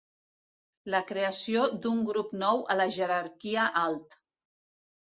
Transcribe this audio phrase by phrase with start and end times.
[0.93, 4.23] La creació d'un grup nou a la jerarquia alt.